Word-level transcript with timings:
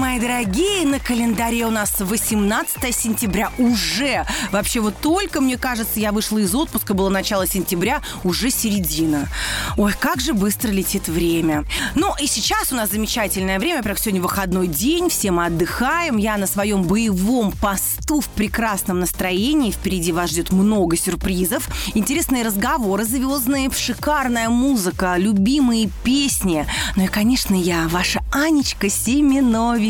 мои 0.00 0.18
дорогие! 0.18 0.86
На 0.86 0.98
календаре 0.98 1.66
у 1.66 1.70
нас 1.70 2.00
18 2.00 2.96
сентября 2.96 3.52
уже. 3.58 4.24
Вообще 4.50 4.80
вот 4.80 4.94
только, 4.98 5.42
мне 5.42 5.58
кажется, 5.58 6.00
я 6.00 6.10
вышла 6.10 6.38
из 6.38 6.54
отпуска, 6.54 6.94
было 6.94 7.10
начало 7.10 7.46
сентября, 7.46 8.00
уже 8.24 8.50
середина. 8.50 9.28
Ой, 9.76 9.92
как 9.92 10.20
же 10.22 10.32
быстро 10.32 10.70
летит 10.70 11.08
время. 11.08 11.66
Ну 11.94 12.14
и 12.18 12.26
сейчас 12.26 12.72
у 12.72 12.76
нас 12.76 12.90
замечательное 12.90 13.58
время, 13.58 13.76
во-первых, 13.78 13.98
сегодня 13.98 14.22
выходной 14.22 14.68
день, 14.68 15.10
все 15.10 15.32
мы 15.32 15.44
отдыхаем. 15.44 16.16
Я 16.16 16.38
на 16.38 16.46
своем 16.46 16.84
боевом 16.84 17.52
посту 17.52 18.22
в 18.22 18.28
прекрасном 18.30 19.00
настроении. 19.00 19.70
Впереди 19.70 20.12
вас 20.12 20.30
ждет 20.30 20.50
много 20.50 20.96
сюрпризов, 20.96 21.68
интересные 21.94 22.42
разговоры 22.42 23.04
звездные, 23.04 23.70
шикарная 23.70 24.48
музыка, 24.48 25.16
любимые 25.18 25.90
песни. 26.04 26.66
Ну 26.96 27.04
и, 27.04 27.08
конечно, 27.08 27.54
я, 27.54 27.86
ваша 27.88 28.22
Анечка 28.32 28.88
Семенович, 28.88 29.89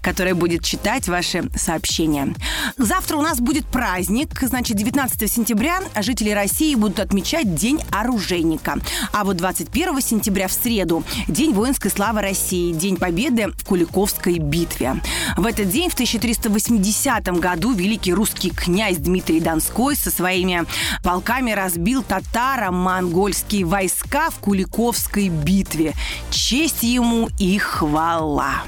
которая 0.00 0.34
будет 0.34 0.64
читать 0.64 1.08
ваши 1.08 1.44
сообщения. 1.54 2.34
Завтра 2.76 3.16
у 3.16 3.22
нас 3.22 3.40
будет 3.40 3.66
праздник. 3.66 4.28
Значит, 4.40 4.76
19 4.76 5.30
сентября 5.30 5.80
жители 6.00 6.30
России 6.30 6.74
будут 6.74 7.00
отмечать 7.00 7.54
День 7.54 7.80
оружейника. 7.90 8.78
А 9.12 9.24
вот 9.24 9.36
21 9.36 10.00
сентября 10.00 10.48
в 10.48 10.52
среду 10.52 11.04
День 11.28 11.52
воинской 11.52 11.90
славы 11.90 12.20
России, 12.20 12.72
День 12.72 12.96
Победы 12.96 13.48
в 13.56 13.64
Куликовской 13.64 14.38
битве. 14.38 15.00
В 15.36 15.46
этот 15.46 15.70
день, 15.70 15.90
в 15.90 15.94
1380 15.94 17.28
году, 17.38 17.72
великий 17.72 18.12
русский 18.12 18.50
князь 18.50 18.96
Дмитрий 18.98 19.40
Донской 19.40 19.96
со 19.96 20.10
своими 20.10 20.64
полками 21.02 21.52
разбил 21.52 22.02
татаро-монгольские 22.02 23.64
войска 23.64 24.30
в 24.30 24.38
Куликовской 24.38 25.28
битве. 25.28 25.94
Честь 26.30 26.82
ему 26.82 27.28
и 27.38 27.58
хвала. 27.58 28.62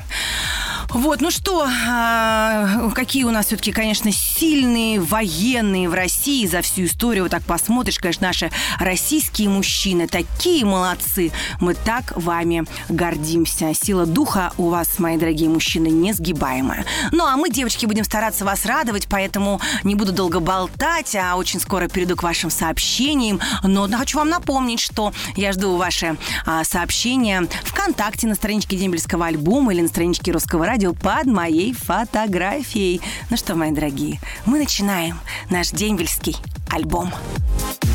Вот, 0.94 1.22
ну 1.22 1.30
что, 1.30 1.66
а, 1.88 2.90
какие 2.94 3.24
у 3.24 3.30
нас 3.30 3.46
все-таки, 3.46 3.72
конечно, 3.72 4.12
сильные 4.12 5.00
военные 5.00 5.88
в 5.88 5.94
России 5.94 6.46
за 6.46 6.60
всю 6.60 6.84
историю. 6.84 7.24
Вот 7.24 7.30
так 7.30 7.42
посмотришь, 7.44 7.98
конечно, 7.98 8.26
наши 8.26 8.50
российские 8.78 9.48
мужчины 9.48 10.06
такие 10.06 10.66
молодцы. 10.66 11.32
Мы 11.60 11.72
так 11.72 12.12
вами 12.14 12.64
гордимся. 12.90 13.72
Сила 13.72 14.04
духа 14.04 14.52
у 14.58 14.68
вас, 14.68 14.98
мои 14.98 15.16
дорогие 15.16 15.48
мужчины, 15.48 15.86
несгибаемая. 15.86 16.84
Ну, 17.10 17.24
а 17.24 17.36
мы, 17.36 17.48
девочки, 17.48 17.86
будем 17.86 18.04
стараться 18.04 18.44
вас 18.44 18.66
радовать, 18.66 19.06
поэтому 19.08 19.62
не 19.84 19.94
буду 19.94 20.12
долго 20.12 20.40
болтать, 20.40 21.16
а 21.16 21.36
очень 21.36 21.60
скоро 21.60 21.88
перейду 21.88 22.16
к 22.16 22.22
вашим 22.22 22.50
сообщениям. 22.50 23.40
Но 23.62 23.88
хочу 23.88 24.18
вам 24.18 24.28
напомнить, 24.28 24.80
что 24.80 25.14
я 25.36 25.52
жду 25.52 25.76
ваши 25.76 26.18
а, 26.44 26.64
сообщения 26.64 27.48
ВКонтакте 27.64 28.26
на 28.26 28.34
страничке 28.34 28.76
Дембельского 28.76 29.26
альбома 29.26 29.72
или 29.72 29.80
на 29.80 29.88
страничке 29.88 30.32
Русского 30.32 30.66
радио 30.66 30.81
под 30.90 31.26
моей 31.26 31.72
фотографией. 31.72 33.00
Ну 33.30 33.36
что, 33.36 33.54
мои 33.54 33.70
дорогие, 33.70 34.20
мы 34.44 34.58
начинаем 34.58 35.20
наш 35.48 35.70
дембельский 35.70 36.36
альбом. 36.68 37.12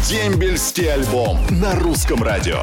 Дембельский 0.07 0.89
альбом 0.93 1.37
на 1.49 1.75
русском 1.75 2.23
радио. 2.23 2.61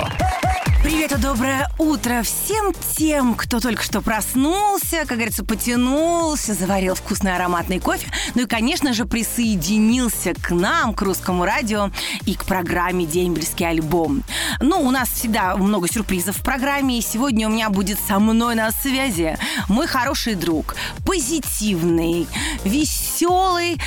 Привет 0.85 1.13
и 1.13 1.17
доброе 1.17 1.67
утро 1.79 2.21
всем 2.23 2.75
тем, 2.95 3.35
кто 3.37 3.59
только 3.59 3.83
что 3.83 4.03
проснулся, 4.03 5.07
как 5.07 5.17
говорится, 5.17 5.43
потянулся, 5.43 6.53
заварил 6.53 6.95
вкусный 6.95 7.35
ароматный 7.35 7.81
кофе, 7.81 8.07
ну 8.35 8.43
и, 8.43 8.47
конечно 8.47 8.93
же, 8.93 9.07
присоединился 9.07 10.35
к 10.35 10.51
нам, 10.51 10.93
к 10.93 11.01
русскому 11.01 11.47
радио 11.47 11.91
и 12.27 12.35
к 12.35 12.45
программе 12.45 13.07
«Дембельский 13.07 13.67
альбом». 13.67 14.25
Ну, 14.61 14.79
у 14.83 14.91
нас 14.91 15.08
всегда 15.08 15.57
много 15.57 15.91
сюрпризов 15.91 16.36
в 16.36 16.42
программе, 16.42 16.98
и 16.98 17.03
сегодня 17.03 17.48
у 17.48 17.51
меня 17.51 17.70
будет 17.70 17.98
со 17.98 18.19
мной 18.19 18.55
на 18.55 18.70
связи 18.70 19.39
мой 19.70 19.87
хороший 19.87 20.35
друг, 20.35 20.77
позитивный, 21.07 22.27
веселый, 22.63 23.81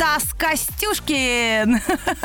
Стас 0.00 0.32
Костюшкин. 0.32 1.78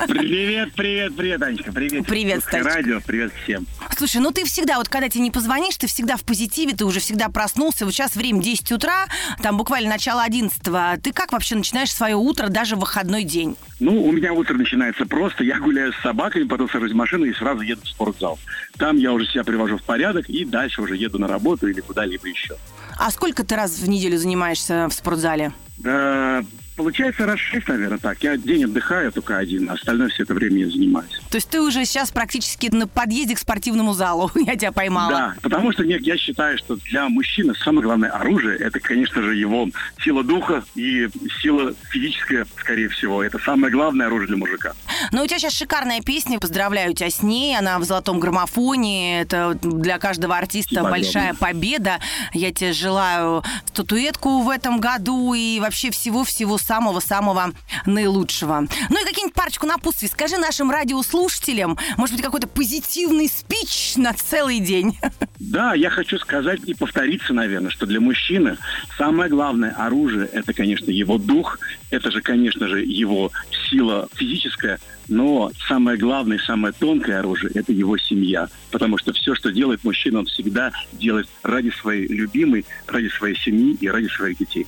Привет, 0.08 0.72
привет, 0.76 1.14
привет, 1.14 1.42
Анечка. 1.42 1.74
Привет. 1.74 2.08
Привет, 2.08 2.42
Стасик. 2.42 2.66
радио, 2.66 3.02
привет 3.06 3.34
всем. 3.44 3.68
Слушай, 3.98 4.22
ну 4.22 4.32
ты 4.32 4.46
всегда, 4.46 4.78
вот 4.78 4.88
когда 4.88 5.10
тебе 5.10 5.24
не 5.24 5.32
позвонишь, 5.32 5.76
ты 5.76 5.88
всегда 5.88 6.16
в 6.16 6.24
позитиве, 6.24 6.74
ты 6.74 6.86
уже 6.86 7.02
всегда 7.02 7.28
проснулся. 7.28 7.84
Вот 7.84 7.94
сейчас 7.94 8.16
время 8.16 8.42
10 8.42 8.72
утра, 8.72 9.08
там 9.44 9.58
буквально 9.58 9.90
начало 9.90 10.24
11 10.24 11.02
Ты 11.04 11.12
как 11.12 11.34
вообще 11.34 11.56
начинаешь 11.56 11.94
свое 11.94 12.16
утро, 12.16 12.48
даже 12.48 12.78
в 12.78 12.80
выходной 12.80 13.26
день? 13.26 13.58
Ну, 13.82 14.06
у 14.06 14.12
меня 14.14 14.32
утро 14.32 14.54
начинается 14.54 15.06
просто. 15.06 15.44
Я 15.44 15.60
гуляю 15.60 15.92
с 15.92 16.02
собакой, 16.02 16.46
потом 16.46 16.70
сажусь 16.70 16.94
в 16.94 16.96
машину 16.96 17.26
и 17.26 17.34
сразу 17.34 17.60
еду 17.60 17.82
в 17.84 17.90
спортзал. 17.90 18.40
Там 18.78 18.96
я 18.96 19.12
уже 19.12 19.26
себя 19.26 19.44
привожу 19.44 19.80
в 19.80 19.84
порядок 19.84 20.30
и 20.30 20.46
дальше 20.46 20.82
уже 20.82 20.96
еду 20.96 21.20
на 21.20 21.28
работу 21.28 21.68
или 21.68 21.82
куда-либо 21.82 22.26
еще. 22.30 22.56
А 22.98 23.12
сколько 23.12 23.44
ты 23.44 23.56
раз 23.56 23.78
в 23.80 23.90
неделю 23.90 24.18
занимаешься 24.18 24.88
в 24.90 24.94
спортзале? 24.94 25.52
Да, 25.78 26.44
получается 26.78 27.26
раз 27.26 27.38
шесть, 27.38 27.68
наверное, 27.68 27.98
так. 27.98 28.24
Я 28.24 28.38
день 28.38 28.64
отдыхаю 28.64 29.12
только 29.12 29.38
один, 29.38 29.70
а 29.70 29.74
остальное 29.74 30.08
все 30.10 30.24
это 30.24 30.34
время 30.34 30.62
я 30.66 30.70
занимаюсь. 30.70 31.12
То 31.30 31.36
есть 31.36 31.50
ты 31.50 31.62
уже 31.62 31.84
сейчас 31.86 32.12
практически 32.12 32.74
на 32.74 32.88
подъезде 32.88 33.36
к 33.36 33.40
спортивному 33.40 33.94
залу. 33.94 34.32
Я 34.36 34.56
тебя 34.56 34.72
поймала. 34.72 35.12
Да, 35.12 35.36
потому 35.42 35.72
что 35.74 35.84
нет, 35.84 36.02
я 36.02 36.18
считаю, 36.18 36.58
что 36.58 36.78
для 36.78 37.10
мужчины 37.10 37.54
самое 37.56 37.84
главное 37.84 38.10
оружие 38.10 38.58
это, 38.58 38.80
конечно 38.80 39.22
же, 39.22 39.36
его 39.36 39.68
сила 40.04 40.24
духа 40.24 40.64
и 40.76 41.10
сила 41.42 41.74
физическая, 41.90 42.48
скорее 42.58 42.88
всего. 42.90 43.24
Это 43.24 43.38
самое 43.40 43.72
главное 43.72 44.08
оружие 44.08 44.28
для 44.28 44.38
мужика. 44.38 44.74
Но 45.12 45.24
у 45.24 45.28
тебя 45.28 45.40
сейчас 45.40 45.54
шикарная 45.54 46.02
песня. 46.02 46.40
Поздравляю 46.40 46.94
тебя 46.94 47.10
с 47.10 47.22
ней. 47.22 47.58
Она 47.58 47.80
в 47.80 47.84
золотом 47.84 48.20
граммофоне. 48.20 49.22
Это 49.22 49.58
для 49.62 50.00
каждого 50.00 50.38
артиста 50.38 50.76
Спасибо 50.76 50.90
большая 50.90 51.34
победа. 51.34 52.00
Я 52.34 52.52
тебе 52.52 52.74
желаю 52.74 53.44
статуэтку 53.68 54.42
в 54.42 54.50
этом 54.50 54.80
году 54.80 55.34
и 55.34 55.60
вообще 55.60 55.92
всего-всего 55.92 56.58
самого-самого 56.58 57.52
наилучшего. 57.86 58.68
Ну 58.90 59.02
и 59.02 59.06
какие-нибудь 59.06 59.36
парочку 59.36 59.66
напутствий. 59.66 60.10
Скажи 60.10 60.38
нашим 60.38 60.72
радиослушателям, 60.72 61.78
может 61.98 62.16
быть, 62.16 62.24
какой-то 62.24 62.48
позитивный 62.48 63.28
спич 63.28 63.96
на 63.96 64.14
целый 64.14 64.60
день. 64.60 64.98
Да, 65.38 65.74
я 65.74 65.90
хочу 65.90 66.18
сказать 66.18 66.62
и 66.66 66.74
повториться, 66.74 67.34
наверное, 67.34 67.70
что 67.70 67.86
для 67.86 68.00
мужчины 68.00 68.58
самое 68.98 69.30
главное 69.30 69.72
оружие– 69.72 70.28
это, 70.34 70.54
конечно, 70.54 70.90
его 70.90 71.18
дух, 71.18 71.60
это 71.92 72.10
же, 72.10 72.22
конечно 72.22 72.68
же, 72.68 72.84
его 72.84 73.32
сила 73.70 74.08
физическая, 74.16 74.80
но 75.08 75.52
самое 75.68 75.98
главное, 75.98 76.40
самое 76.40 76.74
тонкое 76.74 77.20
оружие– 77.20 77.52
это 77.56 77.72
его 77.72 77.98
семья. 77.98 78.48
Потому 78.72 78.98
что 78.98 79.14
все, 79.14 79.36
что 79.36 79.52
делает 79.52 79.84
мужчина, 79.84 80.20
он 80.20 80.26
всегда 80.26 80.72
делает 80.94 81.28
ради 81.44 81.70
своей 81.70 82.08
любимой, 82.08 82.66
ради 82.88 83.08
своей 83.10 83.36
семьи 83.36 83.78
и 83.80 83.88
ради 83.88 84.08
своих 84.08 84.38
детей. 84.38 84.66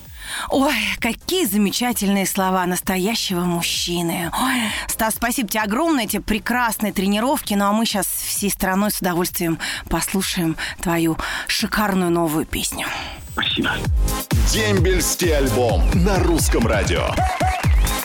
Ой, 0.50 0.76
какие 1.00 1.46
замечательные 1.46 2.26
слова 2.26 2.66
настоящего 2.66 3.42
мужчины. 3.42 4.30
Ой, 4.34 4.62
Стас, 4.88 5.16
спасибо 5.16 5.50
тебе 5.50 5.62
огромное, 5.62 6.06
эти 6.06 6.20
прекрасные 6.20 6.94
тренировки. 6.94 7.54
Ну 7.54 7.66
а 7.66 7.74
мы 7.74 7.86
сейчас 7.86 8.06
всей 8.08 8.50
страной 8.50 8.92
с 8.92 9.00
удовольствием 9.00 9.58
послушаем 9.90 10.56
твою 10.82 11.18
шикарную 11.48 12.12
новую 12.12 12.46
песню. 12.46 12.86
Спасибо. 13.32 13.72
Дембельский 14.52 15.36
альбом 15.36 15.84
на 15.94 16.20
русском 16.20 16.66
радио. 16.68 17.08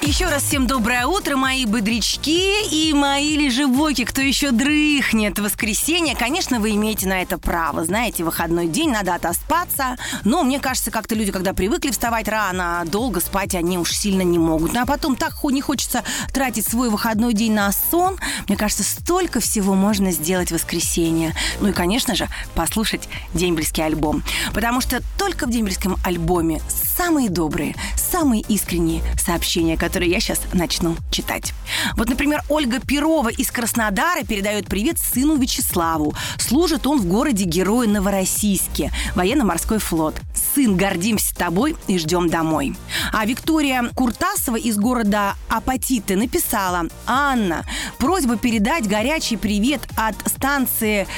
Еще 0.03 0.27
раз 0.27 0.43
всем 0.43 0.67
доброе 0.67 1.07
утро, 1.07 1.37
мои 1.37 1.65
бодрячки 1.65 2.69
и 2.73 2.93
мои 2.93 3.37
лежебоки, 3.37 4.05
кто 4.05 4.21
еще 4.21 4.51
дрыхнет. 4.51 5.39
Воскресенье, 5.39 6.17
конечно, 6.17 6.59
вы 6.59 6.73
имеете 6.73 7.07
на 7.07 7.23
это 7.23 7.39
право. 7.39 7.85
Знаете, 7.85 8.25
выходной 8.25 8.67
день, 8.67 8.91
надо 8.91 9.15
отоспаться. 9.15 9.97
Но 10.25 10.43
мне 10.43 10.59
кажется, 10.59 10.91
как-то 10.91 11.15
люди, 11.15 11.31
когда 11.31 11.53
привыкли 11.53 11.93
вставать 11.93 12.27
рано, 12.27 12.83
долго 12.85 13.21
спать 13.21 13.55
они 13.55 13.79
уж 13.79 13.93
сильно 13.93 14.23
не 14.23 14.41
могут. 14.41 14.73
Ну, 14.73 14.83
а 14.83 14.87
потом 14.87 15.15
так 15.15 15.35
не 15.45 15.61
хочется 15.61 16.03
тратить 16.33 16.67
свой 16.67 16.91
выходной 16.91 17.33
день 17.33 17.53
на 17.53 17.71
сон. 17.71 18.19
Мне 18.49 18.57
кажется, 18.57 18.83
столько 18.83 19.39
всего 19.39 19.75
можно 19.75 20.11
сделать 20.11 20.49
в 20.49 20.55
воскресенье. 20.55 21.33
Ну 21.61 21.69
и, 21.69 21.73
конечно 21.73 22.17
же, 22.17 22.29
послушать 22.57 23.09
дембельский 23.35 23.85
альбом. 23.85 24.25
Потому 24.53 24.81
что 24.81 25.01
только 25.17 25.47
в 25.47 25.51
дембельском 25.51 25.97
альбоме 26.05 26.61
самые 27.05 27.31
добрые, 27.31 27.75
самые 27.97 28.43
искренние 28.43 29.03
сообщения, 29.19 29.77
которые 29.77 30.09
я 30.09 30.21
сейчас 30.21 30.41
начну 30.53 30.95
читать. 31.11 31.53
Вот, 31.97 32.09
например, 32.09 32.43
Ольга 32.49 32.79
Перова 32.79 33.29
из 33.29 33.51
Краснодара 33.51 34.23
передает 34.23 34.67
привет 34.67 34.99
сыну 34.99 35.37
Вячеславу. 35.37 36.15
Служит 36.39 36.87
он 36.87 37.01
в 37.01 37.07
городе 37.07 37.43
Героя 37.43 37.89
Новороссийске, 37.89 38.93
военно-морской 39.17 39.79
флот. 39.79 40.15
Сын, 40.55 40.77
гордимся 40.77 41.35
тобой 41.35 41.75
и 41.89 41.99
ждем 41.99 42.29
домой. 42.31 42.77
А 43.13 43.27
Виктория 43.27 43.83
Куртасова 43.97 44.57
из 44.57 44.77
города 44.77 45.35
Апатиты 45.49 46.15
написала 46.15 46.87
«Анна, 47.07 47.65
просьба 47.99 48.37
передать 48.37 48.87
горячий 48.87 49.37
привет 49.37 49.81
от 49.97 50.15
станции 50.31 51.09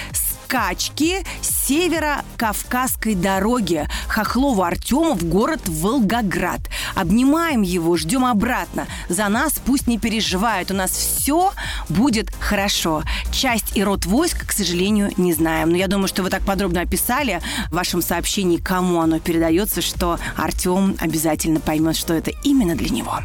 Скачки 0.45 1.25
северо-кавказской 1.43 3.15
дороге 3.15 3.89
Хохлову 4.09 4.63
Артему 4.63 5.15
в 5.15 5.25
город 5.25 5.61
Волгоград. 5.67 6.61
Обнимаем 6.95 7.63
его, 7.63 7.97
ждем 7.97 8.25
обратно. 8.25 8.87
За 9.09 9.29
нас 9.29 9.55
пусть 9.65 9.87
не 9.87 9.99
переживают, 9.99 10.71
у 10.71 10.75
нас 10.75 10.91
все 10.91 11.53
будет 11.89 12.31
хорошо. 12.39 13.03
Часть 13.33 13.77
и 13.77 13.83
род 13.83 14.07
войск, 14.07 14.47
к 14.47 14.53
сожалению, 14.53 15.11
не 15.17 15.33
знаем. 15.33 15.71
Но 15.71 15.77
я 15.77 15.89
думаю, 15.89 16.09
что 16.09 16.23
вы 16.23 16.31
так 16.31 16.43
подробно 16.43 16.83
описали 16.83 17.41
в 17.71 17.75
вашем 17.75 18.03
сообщении, 18.03 18.59
кому 18.59 19.01
оно 19.01 19.19
передается, 19.21 19.81
что 19.83 20.19
Артем 20.37 20.97
обязательно 21.01 21.61
поймет, 21.61 21.97
что 21.97 22.13
это 22.15 22.31
именно 22.43 22.77
для 22.77 22.91
него. 22.91 23.19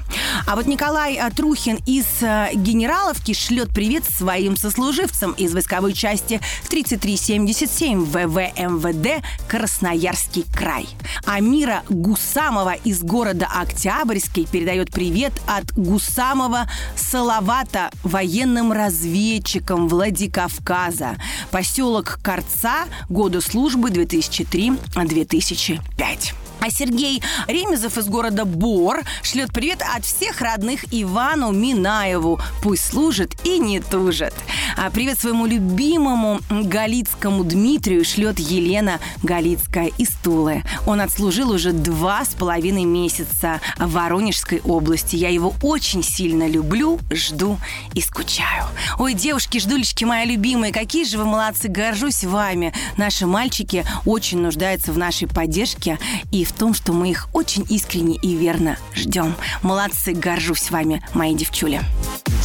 А 0.45 0.55
вот 0.55 0.67
Николай 0.67 1.15
э, 1.15 1.29
Трухин 1.31 1.79
из 1.85 2.05
э, 2.21 2.51
Генераловки 2.53 3.33
шлет 3.33 3.69
привет 3.69 4.03
своим 4.05 4.55
сослуживцам 4.57 5.31
из 5.33 5.53
войсковой 5.53 5.93
части 5.93 6.41
3377 6.69 8.03
ВВ 8.03 8.37
МВД 8.57 9.23
Красноярский 9.47 10.45
край. 10.53 10.87
Амира 11.25 11.83
Гусамова 11.89 12.73
из 12.73 13.01
города 13.03 13.47
Октябрьский 13.53 14.45
передает 14.45 14.91
привет 14.91 15.33
от 15.47 15.73
Гусамова 15.77 16.69
Салавата 16.95 17.91
военным 18.03 18.71
разведчикам 18.71 19.87
Владикавказа. 19.87 21.17
Поселок 21.51 22.19
Корца, 22.23 22.85
года 23.09 23.41
службы 23.41 23.89
2003-2005. 23.89 26.48
А 26.59 26.69
Сергей 26.69 27.21
Ремезов 27.47 27.97
из 27.97 28.07
города 28.07 28.45
Бор 28.45 29.03
шлет 29.23 29.51
привет 29.53 29.81
от 29.95 30.05
всех 30.05 30.41
родных 30.41 30.85
Ивану 30.91 31.51
Минаеву. 31.51 32.39
Пусть 32.61 32.89
служит 32.89 33.35
и 33.45 33.59
не 33.59 33.79
тужит. 33.79 34.33
А 34.77 34.89
привет 34.89 35.19
своему 35.19 35.45
любимому 35.45 36.39
Галицкому 36.49 37.43
Дмитрию 37.43 38.05
шлет 38.05 38.39
Елена 38.39 38.99
Галицкая 39.23 39.91
из 39.97 40.09
Тулы. 40.23 40.63
Он 40.85 41.01
отслужил 41.01 41.51
уже 41.51 41.71
два 41.71 42.23
с 42.23 42.29
половиной 42.29 42.85
месяца 42.85 43.61
в 43.77 43.91
Воронежской 43.91 44.61
области. 44.63 45.15
Я 45.15 45.29
его 45.29 45.53
очень 45.61 46.03
сильно 46.03 46.47
люблю, 46.47 46.99
жду 47.11 47.57
и 47.93 48.01
скучаю. 48.01 48.65
Ой, 48.97 49.13
девушки, 49.13 49.57
ждулечки 49.57 50.03
мои 50.03 50.25
любимые, 50.25 50.71
какие 50.71 51.05
же 51.05 51.17
вы 51.17 51.25
молодцы, 51.25 51.67
горжусь 51.67 52.23
вами. 52.23 52.73
Наши 52.97 53.25
мальчики 53.25 53.85
очень 54.05 54.39
нуждаются 54.39 54.91
в 54.91 54.97
нашей 54.97 55.27
поддержке 55.27 55.99
и 56.31 56.43
в 56.45 56.51
том, 56.51 56.73
что 56.73 56.93
мы 56.93 57.09
их 57.09 57.29
очень 57.33 57.65
искренне 57.69 58.17
и 58.17 58.35
верно 58.35 58.77
ждем. 58.95 59.35
Молодцы, 59.61 60.13
горжусь 60.13 60.71
вами, 60.71 61.03
мои 61.13 61.33
девчули. 61.33 61.81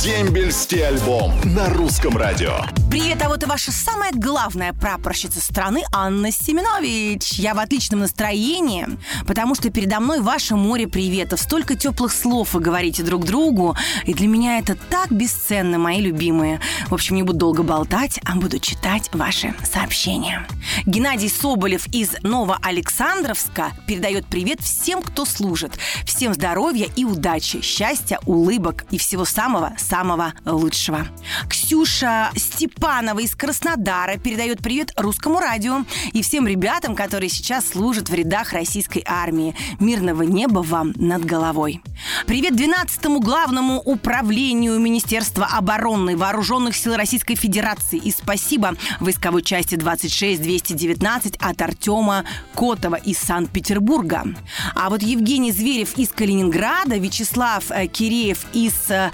Дембельский 0.03 0.87
альбом 0.87 1.33
на 1.45 1.71
русском 1.71 2.17
радио. 2.17 2.59
Привет, 2.91 3.23
а 3.23 3.29
вот 3.29 3.43
и 3.43 3.47
ваша 3.47 3.73
самая 3.73 4.13
главная 4.13 4.73
прапорщица 4.73 5.41
страны 5.41 5.83
Анна 5.93 6.31
Семенович. 6.31 7.33
Я 7.39 7.55
в 7.55 7.59
отличном 7.59 8.01
настроении, 8.01 8.87
потому 9.27 9.55
что 9.55 9.71
передо 9.71 10.01
мной 10.01 10.21
ваше 10.21 10.57
море 10.57 10.89
приветов. 10.89 11.41
Столько 11.41 11.77
теплых 11.77 12.13
слов 12.13 12.55
вы 12.55 12.61
говорите 12.61 13.03
друг 13.03 13.25
другу. 13.25 13.77
И 14.05 14.15
для 14.15 14.27
меня 14.27 14.59
это 14.59 14.75
так 14.75 15.11
бесценно, 15.11 15.79
мои 15.79 16.01
любимые. 16.01 16.61
В 16.89 16.95
общем, 16.95 17.17
не 17.17 17.23
буду 17.23 17.39
долго 17.39 17.63
болтать, 17.63 18.21
а 18.25 18.35
буду 18.37 18.59
читать 18.59 19.09
ваши 19.13 19.55
сообщения. 19.65 20.47
Геннадий 20.87 21.29
Соболев 21.29 21.87
из 21.93 22.11
Новоалександровска 22.23 23.73
передает 23.87 24.27
привет 24.27 24.61
всем, 24.61 25.03
кто 25.03 25.25
служит. 25.25 25.79
Всем 26.05 26.35
здоровья 26.35 26.89
и 26.95 27.05
удачи, 27.05 27.61
счастья, 27.61 28.19
улыбок 28.27 28.85
и 28.91 28.99
всего 28.99 29.25
самого-самого 29.85 30.33
лучшего. 30.45 31.07
Ксюша 31.49 32.31
Степанова 32.37 33.21
из 33.21 33.35
Краснодара 33.35 34.17
передает 34.17 34.61
привет 34.61 34.93
русскому 34.97 35.39
радио 35.39 35.85
и 36.13 36.23
всем 36.23 36.47
ребятам, 36.47 36.95
которые 36.95 37.29
сейчас 37.29 37.69
служат 37.69 38.09
в 38.09 38.15
рядах 38.15 38.53
российской 38.53 39.03
армии. 39.07 39.55
Мирного 39.79 40.23
неба 40.23 40.61
вам 40.61 40.93
над 40.97 41.25
головой. 41.25 41.83
Привет 42.27 42.53
12-му 42.53 43.21
главному 43.21 43.81
управлению 43.81 44.79
Министерства 44.79 45.47
обороны 45.47 46.17
Вооруженных 46.17 46.77
сил 46.77 46.97
Российской 46.97 47.35
Федерации 47.35 47.99
и 47.99 48.11
спасибо 48.11 48.75
войсковой 49.01 49.43
части 49.43 49.75
26-219 49.75 51.37
от 51.41 51.63
Артема 51.63 52.25
Котова 52.55 52.97
из 52.97 53.19
Санкт-Петербурга. 53.19 54.25
А 54.75 54.91
вот 54.91 55.03
Евгений 55.03 55.53
Зверев 55.53 55.97
из 55.99 56.09
Калининграда, 56.09 56.97
Вячеслав 56.97 57.71
э, 57.71 57.87
Киреев 57.87 58.47
из 58.53 58.75
э, 58.91 59.11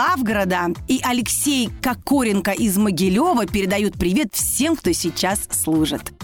Славгорода 0.00 0.68
и 0.88 0.98
Алексей 1.02 1.68
Кокоренко 1.82 2.52
из 2.52 2.78
Могилева 2.78 3.44
передают 3.44 3.98
привет 3.98 4.32
всем, 4.32 4.74
кто 4.74 4.92
сейчас 4.92 5.46
служит. 5.50 6.14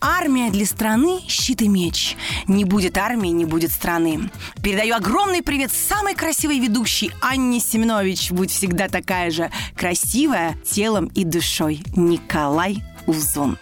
Армия 0.00 0.50
для 0.50 0.64
страны– 0.64 1.20
щит 1.28 1.60
и 1.60 1.68
меч. 1.68 2.16
Не 2.46 2.64
будет 2.64 2.96
армии, 2.96 3.28
не 3.28 3.44
будет 3.44 3.72
страны. 3.72 4.30
Передаю 4.62 4.94
огромный 4.94 5.42
привет 5.42 5.70
самой 5.70 6.14
красивой 6.14 6.60
ведущей 6.60 7.10
Анне 7.20 7.60
Семенович. 7.60 8.30
Будь 8.30 8.50
всегда 8.50 8.88
такая 8.88 9.30
же 9.30 9.50
красивая 9.76 10.56
телом 10.64 11.10
и 11.14 11.24
душой. 11.24 11.82
Николай 11.94 12.82
Узун. 13.06 13.58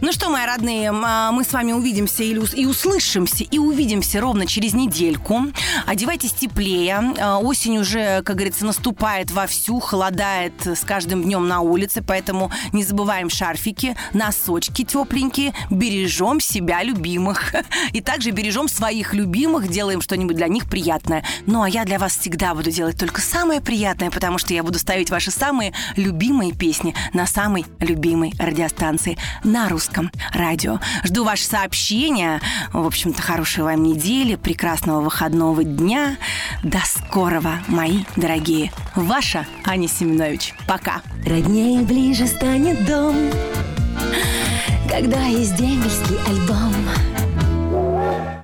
Ну 0.00 0.10
что, 0.12 0.30
мои 0.30 0.46
родные, 0.46 0.90
а, 0.92 1.30
мы 1.30 1.44
с 1.44 1.52
вами 1.52 1.72
увидимся 1.72 2.24
и 2.24 2.64
услышимся, 2.66 3.44
и 3.44 3.58
увидимся 3.58 4.20
ровно 4.20 4.46
через 4.46 4.74
недельку. 4.74 5.42
Одевайтесь 5.86 6.32
теплее. 6.32 7.14
А, 7.20 7.38
осень 7.38 7.78
уже, 7.78 8.22
как 8.22 8.36
говорится, 8.36 8.64
наступает 8.64 9.30
вовсю, 9.30 9.78
холодает 9.78 10.54
с 10.66 10.80
каждым 10.80 11.22
днем 11.22 11.46
на 11.46 11.60
улице, 11.60 12.02
поэтому 12.02 12.50
не 12.72 12.82
забываем 12.82 13.30
шарфики, 13.30 13.96
носочки 14.12 14.84
тепленькие, 14.84 15.54
бережем 15.70 16.40
себя 16.40 16.82
любимых. 16.82 17.54
И 17.92 18.00
также 18.00 18.30
бережем 18.30 18.68
своих 18.68 19.14
любимых, 19.14 19.68
делаем 19.68 20.00
что-нибудь 20.00 20.36
для 20.36 20.48
них 20.48 20.68
приятное. 20.68 21.24
Ну, 21.46 21.62
а 21.62 21.68
я 21.68 21.84
для 21.84 22.00
вас 22.00 22.16
всегда 22.16 22.54
буду 22.54 22.72
делать 22.72 22.98
только 22.98 23.20
самое 23.20 23.60
приятное, 23.60 24.10
потому 24.10 24.38
что 24.38 24.52
я 24.52 24.64
буду 24.64 24.80
ставить 24.80 25.10
ваши 25.10 25.30
самые 25.30 25.72
любимые 25.96 26.52
песни 26.52 26.94
на 27.12 27.26
самой 27.26 27.66
любимой 27.78 28.34
радиостанции 28.52 29.18
на 29.44 29.68
русском 29.68 30.10
радио. 30.32 30.78
Жду 31.04 31.24
ваши 31.24 31.44
сообщения. 31.44 32.40
В 32.72 32.86
общем-то, 32.86 33.20
хорошей 33.20 33.64
вам 33.64 33.82
недели, 33.82 34.36
прекрасного 34.36 35.00
выходного 35.00 35.64
дня. 35.64 36.16
До 36.62 36.80
скорого, 36.84 37.58
мои 37.66 38.04
дорогие. 38.16 38.70
Ваша 38.94 39.46
Аня 39.64 39.88
Семенович. 39.88 40.54
Пока. 40.66 41.02
Роднее 41.26 41.80
ближе 41.82 42.26
станет 42.26 42.84
дом, 42.86 43.16
когда 44.88 45.24
есть 45.24 45.56
дембельский 45.56 46.18
альбом. 46.28 46.74